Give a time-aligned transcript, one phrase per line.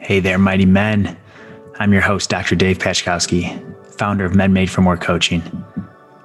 [0.00, 1.18] Hey there, mighty men.
[1.80, 2.54] I'm your host, Dr.
[2.54, 3.60] Dave Pachkowski,
[3.98, 5.42] founder of Men Made for More Coaching.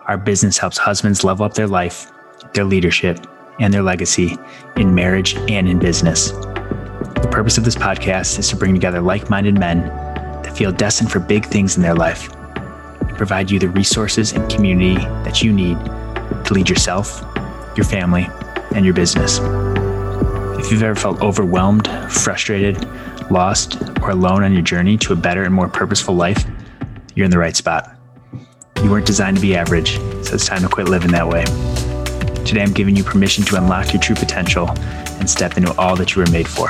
[0.06, 2.12] Our business helps husbands level up their life,
[2.54, 3.26] their leadership,
[3.60, 4.38] and their legacy
[4.78, 6.32] in marriage and in business.
[6.32, 9.88] The purpose of this podcast is to bring together like minded men
[10.44, 14.50] that feel destined for big things in their life and provide you the resources and
[14.52, 15.78] community that you need
[16.46, 17.24] to lead yourself,
[17.76, 18.28] your family,
[18.76, 19.40] and your business.
[20.64, 22.88] If you've ever felt overwhelmed, frustrated,
[23.32, 26.44] lost, or alone on your journey to a better and more purposeful life,
[27.16, 27.96] you're in the right spot.
[28.84, 31.44] You weren't designed to be average, so it's time to quit living that way.
[32.44, 34.70] Today, I'm giving you permission to unlock your true potential
[35.20, 36.70] and step into all that you were made for.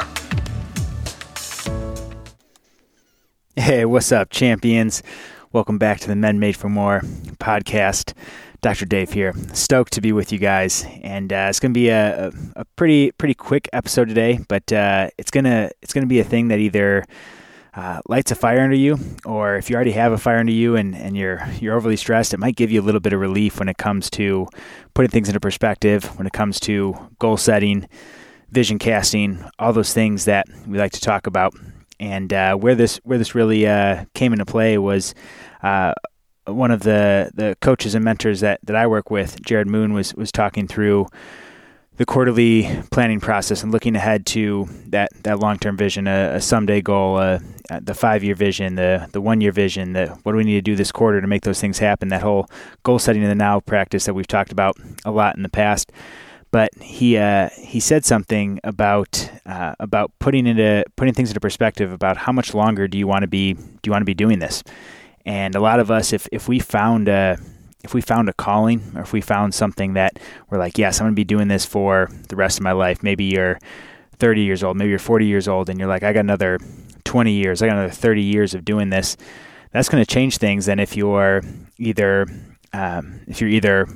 [3.56, 5.02] Hey, what's up, champions?
[5.52, 7.02] Welcome back to the Men Made for More
[7.40, 8.14] podcast.
[8.64, 8.86] Dr.
[8.86, 9.34] Dave here.
[9.52, 13.12] Stoked to be with you guys, and uh, it's going to be a, a, pretty
[13.12, 14.40] pretty quick episode today.
[14.48, 17.04] But uh, it's gonna it's gonna be a thing that either
[17.76, 20.78] uh, lights a fire under you, or if you already have a fire under you
[20.78, 23.60] and, and you're you're overly stressed, it might give you a little bit of relief
[23.60, 24.48] when it comes to
[24.94, 26.06] putting things into perspective.
[26.18, 27.90] When it comes to goal setting,
[28.50, 31.54] vision casting, all those things that we like to talk about.
[32.00, 35.14] And uh, where this where this really uh, came into play was
[35.62, 35.94] uh,
[36.46, 40.14] one of the, the coaches and mentors that, that I work with, Jared Moon, was
[40.16, 41.08] was talking through
[41.98, 46.42] the quarterly planning process and looking ahead to that, that long term vision, a, a,
[46.42, 47.40] someday goal, uh,
[47.82, 50.62] the five year vision, the the one year vision, the what do we need to
[50.62, 52.10] do this quarter to make those things happen?
[52.10, 52.48] That whole
[52.84, 55.92] goal setting in the now practice that we've talked about a lot in the past.
[56.52, 61.92] But he uh, he said something about uh, about putting into putting things into perspective
[61.92, 64.40] about how much longer do you want to be do you want to be doing
[64.40, 64.64] this?
[65.26, 67.38] And a lot of us, if if we found a
[67.84, 70.18] if we found a calling or if we found something that
[70.50, 73.04] we're like, yes, I'm going to be doing this for the rest of my life.
[73.04, 73.60] Maybe you're
[74.20, 76.60] 30 years old, maybe you're 40 years old, and you're like, I got another
[77.04, 79.18] 20 years, I got another 30 years of doing this.
[79.72, 81.42] That's going to change things than if you're
[81.78, 82.28] either
[82.74, 83.88] um, if you're either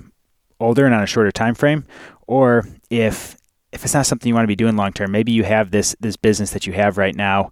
[0.59, 1.85] older and on a shorter time frame,
[2.27, 3.37] or if
[3.71, 5.11] if it's not something you want to be doing long term.
[5.11, 7.51] Maybe you have this this business that you have right now,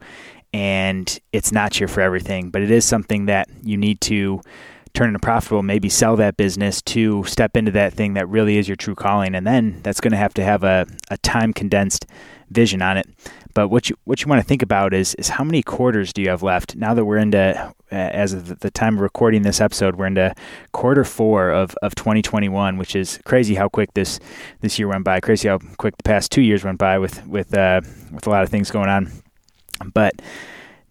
[0.55, 4.39] and it's not your for everything, but it is something that you need to
[4.93, 8.65] turn into profitable, maybe sell that business to step into that thing that really is
[8.65, 9.35] your true calling.
[9.35, 12.05] And then that's going to have to have a, a time condensed
[12.49, 13.05] vision on it.
[13.53, 16.21] But what you what you want to think about is is how many quarters do
[16.21, 16.77] you have left?
[16.77, 20.33] Now that we're into as of the time of recording this episode, we're into
[20.71, 24.21] quarter four of, of 2021, which is crazy how quick this
[24.61, 25.19] this year went by.
[25.19, 28.43] Crazy how quick the past two years went by with with uh, with a lot
[28.43, 29.11] of things going on.
[29.83, 30.21] But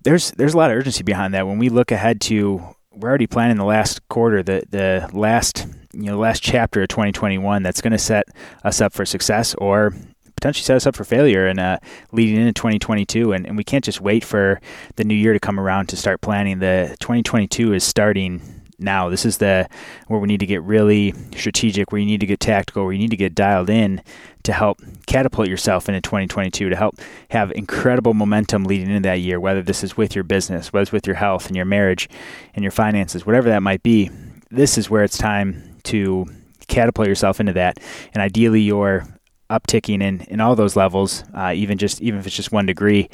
[0.03, 1.47] there's there's a lot of urgency behind that.
[1.47, 2.63] When we look ahead to,
[2.93, 7.63] we're already planning the last quarter, the the last you know last chapter of 2021
[7.63, 8.27] that's going to set
[8.65, 9.93] us up for success or
[10.37, 11.79] potentially set us up for failure and uh,
[12.13, 13.33] leading into 2022.
[13.33, 14.61] And, and we can't just wait for
[14.97, 16.59] the new year to come around to start planning.
[16.59, 18.43] The 2022 is starting
[18.85, 19.09] now.
[19.09, 19.69] This is the
[20.07, 22.99] where we need to get really strategic, where you need to get tactical, where you
[22.99, 24.03] need to get dialed in
[24.45, 26.97] to help catapult yourself into 2022, to help
[27.31, 30.93] have incredible momentum leading into that year, whether this is with your business, whether it's
[30.93, 32.09] with your health and your marriage
[32.55, 34.11] and your finances, whatever that might be.
[34.51, 36.27] This is where it's time to
[36.69, 37.79] catapult yourself into that.
[38.13, 39.07] And ideally, you're
[39.51, 43.09] upticking in, in all those levels, uh, even just even if it's just one degree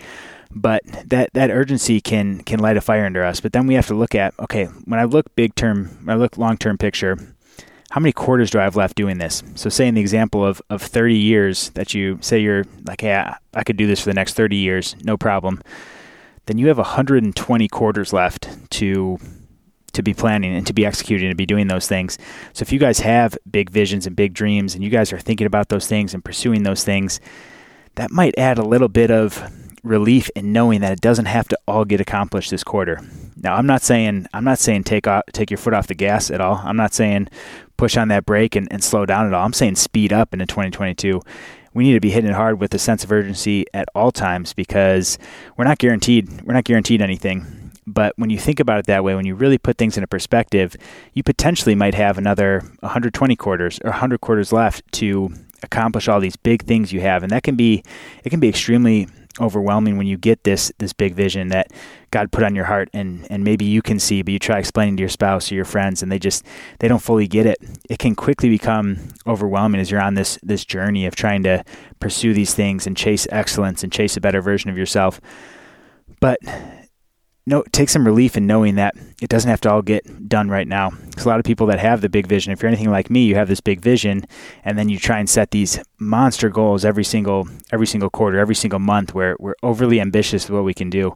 [0.51, 3.41] but that that urgency can can light a fire under us.
[3.41, 6.19] But then we have to look at okay, when I look big term, when I
[6.19, 7.17] look long term picture,
[7.91, 9.43] how many quarters do I have left doing this?
[9.55, 13.33] So, say in the example of of 30 years that you say you're like, hey,
[13.55, 15.61] I, could do this for the next 30 years, no problem.
[16.47, 19.19] Then you have 120 quarters left to
[19.93, 22.17] to be planning and to be executing and to be doing those things.
[22.53, 25.49] So if you guys have big visions and big dreams and you guys are thinking
[25.49, 27.21] about those things and pursuing those things,
[27.97, 29.51] that might add a little bit of
[29.83, 33.01] relief in knowing that it doesn't have to all get accomplished this quarter.
[33.37, 36.31] Now, I'm not saying I'm not saying take off, take your foot off the gas
[36.31, 36.61] at all.
[36.65, 37.29] I'm not saying
[37.77, 39.45] push on that brake and, and slow down at all.
[39.45, 41.23] I'm saying speed up into 2022.
[41.73, 44.53] We need to be hitting it hard with a sense of urgency at all times
[44.53, 45.19] because
[45.57, 47.71] we're not guaranteed we're not guaranteed anything.
[47.87, 50.77] But when you think about it that way, when you really put things into perspective,
[51.13, 55.33] you potentially might have another 120 quarters or 100 quarters left to
[55.63, 57.83] accomplish all these big things you have, and that can be
[58.23, 61.73] it can be extremely overwhelming when you get this this big vision that
[62.11, 64.97] God put on your heart and and maybe you can see but you try explaining
[64.97, 66.45] to your spouse or your friends and they just
[66.81, 67.59] they don't fully get it.
[67.89, 71.65] It can quickly become overwhelming as you're on this this journey of trying to
[72.01, 75.21] pursue these things and chase excellence and chase a better version of yourself.
[76.19, 76.39] But
[77.47, 80.69] no, take some relief in knowing that it doesn't have to all get done right
[80.69, 80.91] now.
[80.91, 83.25] Because a lot of people that have the big vision, if you're anything like me,
[83.25, 84.25] you have this big vision,
[84.65, 88.55] and then you try and set these monster goals every single every single quarter, every
[88.55, 91.15] single month, where we're overly ambitious with what we can do.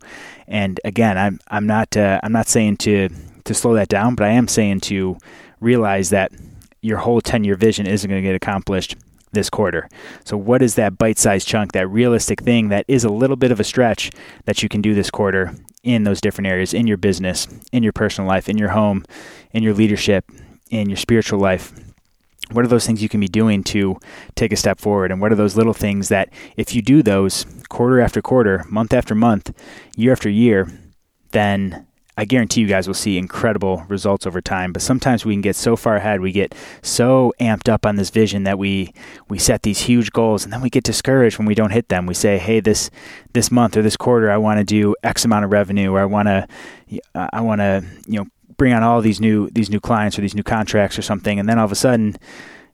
[0.49, 3.11] And again, I'm I'm not uh, I'm not saying to
[3.45, 5.19] to slow that down, but I am saying to
[5.61, 6.33] realize that
[6.81, 8.97] your whole 10 year vision isn't going to get accomplished
[9.35, 9.89] this quarter.
[10.25, 13.53] So, what is that bite sized chunk, that realistic thing that is a little bit
[13.53, 14.11] of a stretch
[14.47, 17.93] that you can do this quarter in those different areas in your business, in your
[17.93, 19.05] personal life, in your home,
[19.53, 20.25] in your leadership,
[20.71, 21.73] in your spiritual life?
[22.51, 23.99] What are those things you can be doing to
[24.35, 25.11] take a step forward?
[25.11, 28.93] And what are those little things that, if you do those quarter after quarter, month
[28.93, 29.51] after month,
[29.97, 30.69] year after year,
[31.31, 34.73] then I guarantee you guys will see incredible results over time.
[34.73, 38.11] But sometimes we can get so far ahead, we get so amped up on this
[38.11, 38.93] vision that we
[39.29, 42.07] we set these huge goals, and then we get discouraged when we don't hit them.
[42.07, 42.91] We say, "Hey, this
[43.33, 46.05] this month or this quarter, I want to do X amount of revenue, or I
[46.05, 46.47] want to
[47.15, 48.27] I want to you know
[48.57, 51.49] bring on all these new these new clients or these new contracts or something," and
[51.49, 52.17] then all of a sudden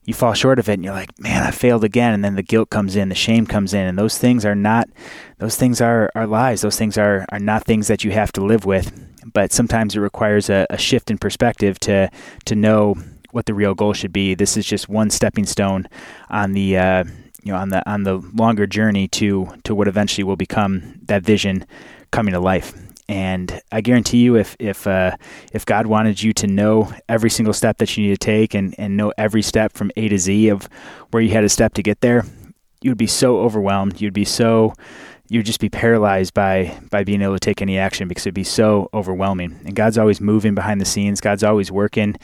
[0.04, 2.14] you fall short of it and you're like, man, I failed again.
[2.14, 3.86] And then the guilt comes in, the shame comes in.
[3.86, 4.88] And those things are not,
[5.38, 6.62] those things are, are lies.
[6.62, 10.00] Those things are, are not things that you have to live with but sometimes it
[10.00, 12.10] requires a, a shift in perspective to
[12.46, 12.96] to know
[13.32, 14.34] what the real goal should be.
[14.34, 15.88] This is just one stepping stone
[16.28, 17.04] on the uh,
[17.42, 21.22] you know on the on the longer journey to to what eventually will become that
[21.22, 21.64] vision
[22.10, 22.72] coming to life.
[23.08, 25.16] And I guarantee you, if if uh,
[25.52, 28.74] if God wanted you to know every single step that you need to take and
[28.78, 30.68] and know every step from A to Z of
[31.10, 32.24] where you had a step to get there,
[32.82, 34.00] you would be so overwhelmed.
[34.00, 34.74] You'd be so
[35.30, 38.44] you'd just be paralyzed by by being able to take any action because it'd be
[38.44, 39.58] so overwhelming.
[39.64, 41.20] And God's always moving behind the scenes.
[41.22, 42.16] God's always working.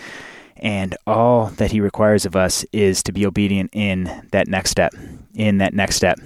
[0.57, 4.93] And all that he requires of us is to be obedient in that next step.
[5.35, 6.19] In that next step.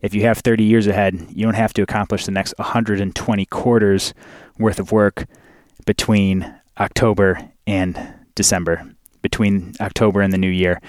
[0.00, 4.14] If you have 30 years ahead, you don't have to accomplish the next 120 quarters
[4.58, 5.26] worth of work
[5.86, 8.88] between October and December,
[9.22, 10.80] between October and the new year.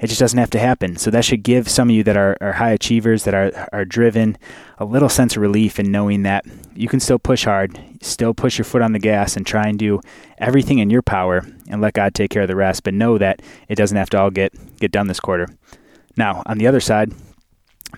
[0.00, 0.96] It just doesn't have to happen.
[0.96, 3.84] So that should give some of you that are, are high achievers, that are, are
[3.84, 4.38] driven,
[4.78, 6.44] a little sense of relief in knowing that
[6.74, 9.78] you can still push hard, still push your foot on the gas and try and
[9.78, 10.00] do
[10.38, 12.82] everything in your power and let God take care of the rest.
[12.82, 15.48] But know that it doesn't have to all get, get done this quarter.
[16.16, 17.12] Now, on the other side,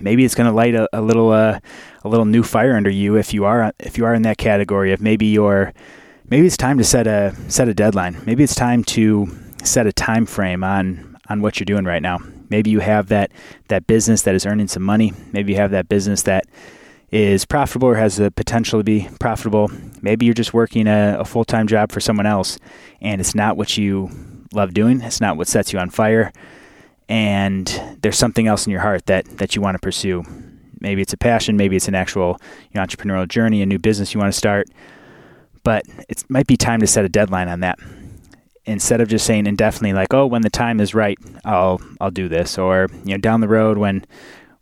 [0.01, 1.61] maybe it's going to light a, a little uh,
[2.05, 4.93] a little new fire under you if you are if you are in that category
[4.93, 5.73] of maybe you're
[6.29, 8.21] maybe it's time to set a set a deadline.
[8.27, 9.29] Maybe it's time to
[9.63, 12.19] set a time frame on on what you're doing right now.
[12.51, 13.31] Maybe you have that
[13.69, 15.13] that business that is earning some money.
[15.33, 16.47] Maybe you have that business that
[17.11, 19.71] is profitable or has the potential to be profitable.
[20.01, 22.59] Maybe you're just working a, a full time job for someone else
[23.01, 24.11] and it's not what you
[24.53, 25.01] love doing.
[25.03, 26.33] It's not what sets you on fire.
[27.09, 30.25] And there's something else in your heart that, that you want to pursue.
[30.81, 32.41] Maybe it's a passion, maybe it's an actual
[32.73, 34.69] you know, entrepreneurial journey, a new business you want to start.
[35.63, 37.79] But it might be time to set a deadline on that
[38.65, 42.29] instead of just saying indefinitely like oh when the time is right I'll I'll do
[42.29, 44.05] this or you know down the road when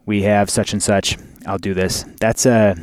[0.07, 1.17] we have such and such
[1.47, 2.05] I'll do this.
[2.21, 2.75] That's a uh,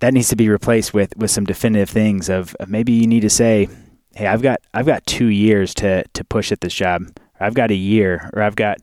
[0.00, 3.30] that needs to be replaced with with some definitive things of, maybe you need to
[3.30, 3.68] say
[4.14, 7.02] hey I've got I've got 2 years to to push at this job.
[7.40, 8.78] Or I've got a year or I've got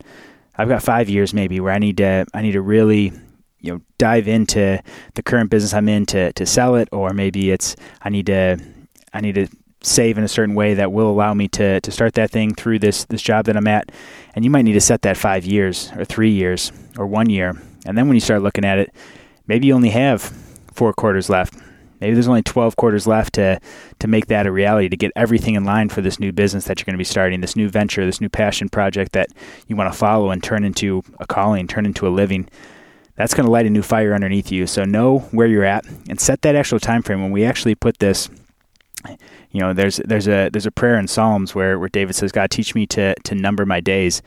[0.58, 3.14] I've got 5 years maybe where I need to I need to really
[3.60, 4.82] you know dive into
[5.14, 8.58] the current business I'm in to to sell it or maybe it's I need to
[9.14, 9.48] I need to
[9.86, 12.80] save in a certain way that will allow me to to start that thing through
[12.80, 13.92] this this job that I'm at.
[14.36, 17.62] And you might need to set that five years or three years or one year.
[17.86, 18.94] And then when you start looking at it,
[19.48, 20.22] maybe you only have
[20.74, 21.54] four quarters left.
[22.02, 23.60] Maybe there's only 12 quarters left to
[24.00, 26.80] to make that a reality, to get everything in line for this new business that
[26.80, 29.30] you're going to be starting, this new venture, this new passion project that
[29.68, 32.48] you want to follow and turn into a calling, turn into a living.
[33.16, 34.68] That's going to light a new fire underneath you.
[34.68, 37.22] So know where you're at and set that actual time frame.
[37.22, 38.30] When we actually put this
[39.52, 42.52] you know, there's there's a there's a prayer in Psalms where, where David says, "God,
[42.52, 44.22] teach me to to number my days,"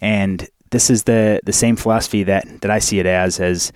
[0.00, 3.72] and this is the the same philosophy that that I see it as as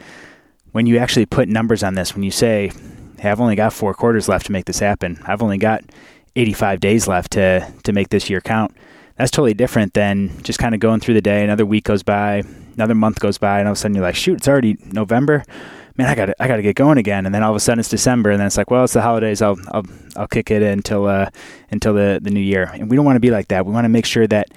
[0.72, 2.14] when you actually put numbers on this.
[2.14, 2.70] When you say,
[3.18, 5.18] "Hey, I've only got four quarters left to make this happen.
[5.24, 5.84] I've only got
[6.36, 8.76] 85 days left to to make this year count."
[9.16, 11.42] That's totally different than just kind of going through the day.
[11.42, 14.14] Another week goes by, another month goes by, and all of a sudden you're like,
[14.14, 15.44] "Shoot, it's already November."
[15.98, 17.26] Man, I got I got to get going again.
[17.26, 19.02] And then all of a sudden it's December, and then it's like, well, it's the
[19.02, 19.42] holidays.
[19.42, 19.84] I'll I'll
[20.16, 21.28] I'll kick it until uh,
[21.70, 22.70] until the the new year.
[22.72, 23.66] And we don't want to be like that.
[23.66, 24.48] We want to make sure that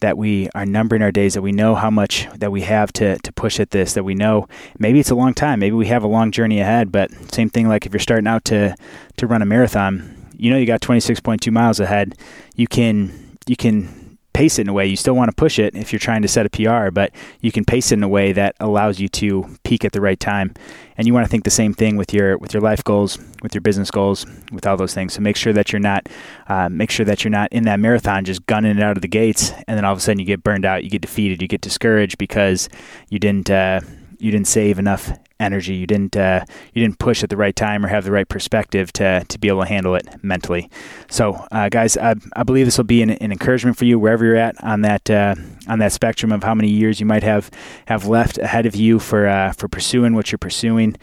[0.00, 3.18] that we are numbering our days, that we know how much that we have to,
[3.18, 6.02] to push at this, that we know maybe it's a long time, maybe we have
[6.02, 8.74] a long journey ahead, but same thing like if you're starting out to,
[9.18, 12.14] to run a marathon, you know you got 26.2 miles ahead,
[12.56, 13.99] you can you can
[14.40, 14.86] pace it in a way.
[14.86, 17.52] You still want to push it if you're trying to set a PR, but you
[17.52, 20.54] can pace it in a way that allows you to peak at the right time.
[20.96, 23.54] And you want to think the same thing with your with your life goals, with
[23.54, 25.12] your business goals, with all those things.
[25.12, 26.08] So make sure that you're not
[26.48, 29.08] uh, make sure that you're not in that marathon just gunning it out of the
[29.08, 31.48] gates, and then all of a sudden you get burned out, you get defeated, you
[31.48, 32.70] get discouraged because
[33.10, 33.50] you didn't.
[33.50, 33.80] Uh,
[34.20, 35.10] you didn't save enough
[35.40, 35.74] energy.
[35.74, 38.92] You didn't uh, you didn't push at the right time or have the right perspective
[38.94, 40.70] to to be able to handle it mentally.
[41.08, 44.24] So, uh, guys, I, I believe this will be an, an, encouragement for you wherever
[44.24, 45.34] you're at on that uh,
[45.66, 47.50] on that spectrum of how many years you might have
[47.86, 50.96] have left ahead of you for uh, for pursuing what you're pursuing.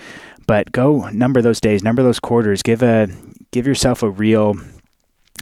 [0.45, 2.61] But go number those days, number those quarters.
[2.61, 3.07] Give a
[3.51, 4.55] give yourself a real.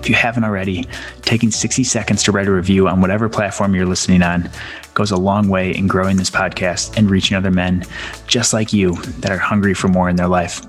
[0.00, 0.86] If you haven't already,
[1.22, 4.50] taking 60 seconds to write a review on whatever platform you're listening on
[4.92, 7.86] goes a long way in growing this podcast and reaching other men
[8.26, 10.60] just like you that are hungry for more in their life.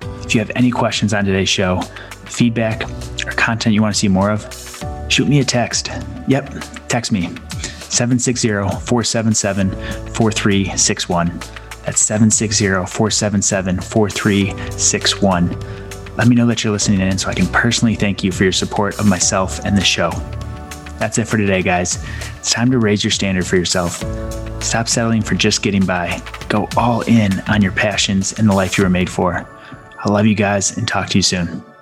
[0.00, 1.80] If you have any questions on today's show,
[2.26, 2.82] feedback,
[3.26, 4.42] or content you want to see more of,
[5.08, 5.90] shoot me a text.
[6.26, 6.52] Yep,
[6.88, 7.28] text me
[7.88, 9.70] 760 477
[10.12, 11.26] 4361.
[11.84, 16.16] That's 760 477 4361.
[16.16, 18.52] Let me know that you're listening in so I can personally thank you for your
[18.52, 20.10] support of myself and the show.
[20.98, 22.04] That's it for today, guys.
[22.38, 24.02] It's time to raise your standard for yourself.
[24.62, 26.20] Stop settling for just getting by.
[26.48, 29.46] Go all in on your passions and the life you were made for.
[30.00, 31.64] I love you guys and talk to you soon.